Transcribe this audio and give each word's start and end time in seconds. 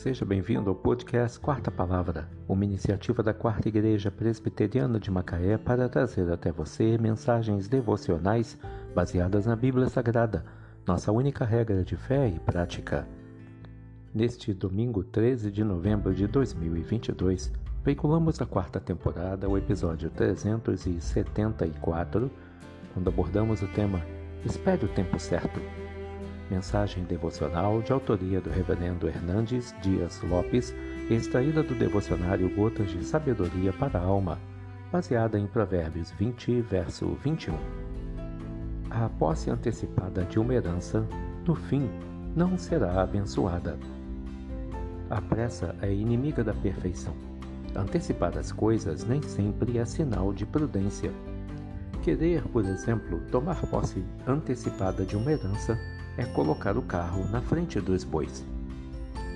Seja 0.00 0.24
bem-vindo 0.24 0.70
ao 0.70 0.74
podcast 0.74 1.38
Quarta 1.38 1.70
Palavra, 1.70 2.26
uma 2.48 2.64
iniciativa 2.64 3.22
da 3.22 3.34
Quarta 3.34 3.68
Igreja 3.68 4.10
Presbiteriana 4.10 4.98
de 4.98 5.10
Macaé 5.10 5.58
para 5.58 5.90
trazer 5.90 6.32
até 6.32 6.50
você 6.50 6.96
mensagens 6.96 7.68
devocionais 7.68 8.58
baseadas 8.94 9.44
na 9.44 9.54
Bíblia 9.54 9.90
Sagrada, 9.90 10.42
nossa 10.86 11.12
única 11.12 11.44
regra 11.44 11.84
de 11.84 11.98
fé 11.98 12.28
e 12.28 12.40
prática. 12.40 13.06
Neste 14.14 14.54
domingo 14.54 15.04
13 15.04 15.50
de 15.50 15.62
novembro 15.62 16.14
de 16.14 16.26
2022, 16.26 17.52
veiculamos 17.84 18.40
a 18.40 18.46
quarta 18.46 18.80
temporada, 18.80 19.50
o 19.50 19.58
episódio 19.58 20.08
374, 20.08 22.30
quando 22.94 23.08
abordamos 23.08 23.60
o 23.60 23.68
tema 23.68 24.00
Espere 24.46 24.86
o 24.86 24.88
tempo 24.88 25.18
certo 25.18 25.60
Mensagem 26.50 27.04
devocional 27.04 27.80
de 27.80 27.92
autoria 27.92 28.40
do 28.40 28.50
Reverendo 28.50 29.06
Hernandes 29.06 29.72
Dias 29.80 30.20
Lopes, 30.20 30.74
extraída 31.08 31.62
do 31.62 31.76
devocionário 31.76 32.52
Gotas 32.56 32.90
de 32.90 33.04
Sabedoria 33.04 33.72
para 33.72 34.00
a 34.00 34.02
Alma, 34.02 34.36
baseada 34.90 35.38
em 35.38 35.46
Provérbios 35.46 36.10
20, 36.10 36.60
verso 36.62 37.16
21. 37.22 37.54
A 38.90 39.08
posse 39.10 39.48
antecipada 39.48 40.24
de 40.24 40.40
uma 40.40 40.52
herança, 40.52 41.06
no 41.46 41.54
fim, 41.54 41.88
não 42.34 42.58
será 42.58 43.00
abençoada. 43.00 43.78
A 45.08 45.22
pressa 45.22 45.76
é 45.80 45.94
inimiga 45.94 46.42
da 46.42 46.52
perfeição. 46.52 47.14
Antecipar 47.76 48.36
as 48.36 48.50
coisas 48.50 49.04
nem 49.04 49.22
sempre 49.22 49.78
é 49.78 49.84
sinal 49.84 50.32
de 50.32 50.44
prudência. 50.44 51.12
Querer, 52.02 52.42
por 52.48 52.64
exemplo, 52.64 53.20
tomar 53.30 53.64
posse 53.66 54.02
antecipada 54.26 55.04
de 55.04 55.16
uma 55.16 55.30
herança 55.30 55.78
é 56.20 56.26
colocar 56.26 56.76
o 56.76 56.82
carro 56.82 57.26
na 57.30 57.40
frente 57.40 57.80
dos 57.80 58.04
bois. 58.04 58.44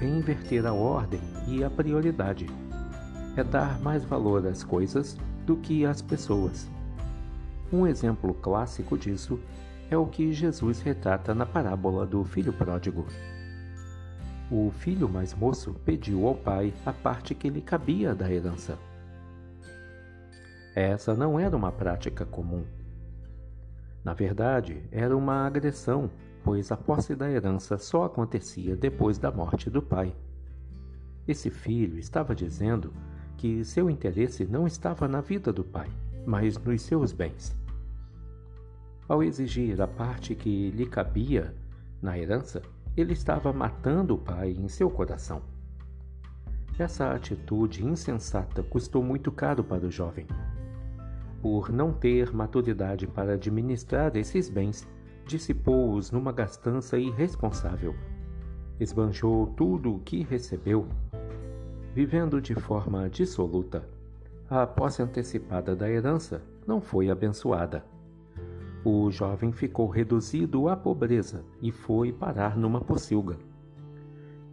É 0.00 0.04
inverter 0.04 0.66
a 0.66 0.72
ordem 0.72 1.20
e 1.46 1.62
a 1.62 1.70
prioridade. 1.70 2.48
É 3.36 3.44
dar 3.44 3.80
mais 3.80 4.04
valor 4.04 4.44
às 4.48 4.64
coisas 4.64 5.16
do 5.46 5.56
que 5.56 5.86
às 5.86 6.02
pessoas. 6.02 6.68
Um 7.72 7.86
exemplo 7.86 8.34
clássico 8.34 8.98
disso 8.98 9.38
é 9.88 9.96
o 9.96 10.06
que 10.06 10.32
Jesus 10.32 10.80
retrata 10.80 11.32
na 11.32 11.46
parábola 11.46 12.04
do 12.04 12.24
filho 12.24 12.52
pródigo. 12.52 13.06
O 14.50 14.72
filho 14.72 15.08
mais 15.08 15.32
moço 15.32 15.74
pediu 15.84 16.26
ao 16.26 16.34
pai 16.34 16.74
a 16.84 16.92
parte 16.92 17.32
que 17.32 17.48
lhe 17.48 17.62
cabia 17.62 18.12
da 18.12 18.28
herança. 18.28 18.76
Essa 20.74 21.14
não 21.14 21.38
era 21.38 21.56
uma 21.56 21.70
prática 21.70 22.26
comum. 22.26 22.64
Na 24.04 24.14
verdade, 24.14 24.82
era 24.90 25.16
uma 25.16 25.46
agressão 25.46 26.10
pois 26.44 26.72
a 26.72 26.76
posse 26.76 27.14
da 27.14 27.30
herança 27.30 27.78
só 27.78 28.04
acontecia 28.04 28.76
depois 28.76 29.18
da 29.18 29.30
morte 29.30 29.70
do 29.70 29.80
pai. 29.80 30.14
Esse 31.26 31.50
filho 31.50 31.98
estava 31.98 32.34
dizendo 32.34 32.92
que 33.36 33.64
seu 33.64 33.88
interesse 33.88 34.44
não 34.44 34.66
estava 34.66 35.06
na 35.06 35.20
vida 35.20 35.52
do 35.52 35.62
pai, 35.62 35.90
mas 36.26 36.58
nos 36.58 36.82
seus 36.82 37.12
bens. 37.12 37.56
Ao 39.08 39.22
exigir 39.22 39.80
a 39.80 39.86
parte 39.86 40.34
que 40.34 40.70
lhe 40.70 40.86
cabia 40.86 41.54
na 42.00 42.18
herança, 42.18 42.62
ele 42.96 43.12
estava 43.12 43.52
matando 43.52 44.14
o 44.14 44.18
pai 44.18 44.50
em 44.50 44.68
seu 44.68 44.90
coração. 44.90 45.42
Essa 46.78 47.12
atitude 47.12 47.84
insensata 47.84 48.62
custou 48.62 49.02
muito 49.02 49.30
caro 49.30 49.62
para 49.62 49.86
o 49.86 49.90
jovem. 49.90 50.26
Por 51.40 51.70
não 51.70 51.92
ter 51.92 52.32
maturidade 52.32 53.06
para 53.06 53.34
administrar 53.34 54.16
esses 54.16 54.48
bens, 54.48 54.86
dissipou-os 55.26 56.10
numa 56.10 56.32
gastança 56.32 56.98
irresponsável. 56.98 57.94
Esbanjou 58.78 59.46
tudo 59.56 59.94
o 59.94 60.00
que 60.00 60.22
recebeu, 60.22 60.86
vivendo 61.94 62.40
de 62.40 62.54
forma 62.54 63.08
dissoluta. 63.08 63.88
A 64.48 64.66
posse 64.66 65.02
antecipada 65.02 65.74
da 65.74 65.88
herança 65.88 66.42
não 66.66 66.80
foi 66.80 67.10
abençoada. 67.10 67.84
O 68.84 69.10
jovem 69.10 69.52
ficou 69.52 69.88
reduzido 69.88 70.68
à 70.68 70.76
pobreza 70.76 71.44
e 71.60 71.70
foi 71.70 72.12
parar 72.12 72.56
numa 72.56 72.80
pocilga. 72.80 73.38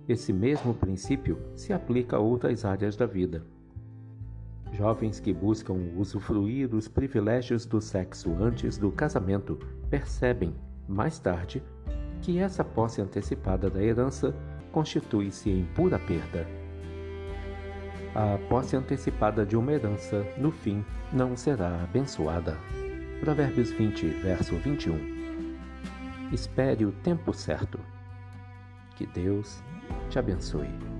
Esse 0.07 0.31
mesmo 0.31 0.73
princípio 0.73 1.39
se 1.55 1.73
aplica 1.73 2.17
a 2.17 2.19
outras 2.19 2.63
áreas 2.63 2.95
da 2.95 3.05
vida. 3.05 3.43
Jovens 4.79 5.19
que 5.19 5.33
buscam 5.33 5.73
usufruir 5.97 6.73
os 6.73 6.87
privilégios 6.87 7.65
do 7.65 7.81
sexo 7.81 8.33
antes 8.39 8.77
do 8.77 8.89
casamento 8.89 9.59
percebem, 9.89 10.55
mais 10.87 11.19
tarde, 11.19 11.61
que 12.21 12.39
essa 12.39 12.63
posse 12.63 13.01
antecipada 13.01 13.69
da 13.69 13.83
herança 13.83 14.33
constitui-se 14.71 15.49
em 15.49 15.65
pura 15.75 15.99
perda. 15.99 16.47
A 18.15 18.37
posse 18.47 18.77
antecipada 18.77 19.45
de 19.45 19.57
uma 19.57 19.73
herança, 19.73 20.25
no 20.37 20.49
fim, 20.49 20.81
não 21.11 21.35
será 21.35 21.83
abençoada. 21.83 22.57
Provérbios 23.19 23.71
20, 23.71 24.07
verso 24.21 24.55
21. 24.55 24.95
Espere 26.31 26.85
o 26.85 26.93
tempo 26.93 27.33
certo. 27.33 27.77
Que 28.95 29.05
Deus 29.05 29.61
te 30.09 30.17
abençoe. 30.17 30.98